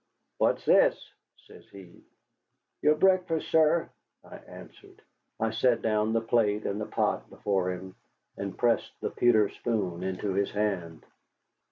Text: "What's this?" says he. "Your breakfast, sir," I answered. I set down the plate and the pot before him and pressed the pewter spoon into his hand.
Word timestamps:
"What's 0.39 0.65
this?" 0.65 1.13
says 1.45 1.69
he. 1.69 2.03
"Your 2.81 2.95
breakfast, 2.95 3.49
sir," 3.51 3.91
I 4.23 4.37
answered. 4.37 4.99
I 5.39 5.51
set 5.51 5.83
down 5.83 6.11
the 6.13 6.21
plate 6.21 6.65
and 6.65 6.81
the 6.81 6.87
pot 6.87 7.29
before 7.29 7.69
him 7.71 7.93
and 8.35 8.57
pressed 8.57 8.93
the 9.01 9.11
pewter 9.11 9.49
spoon 9.49 10.01
into 10.01 10.33
his 10.33 10.49
hand. 10.49 11.05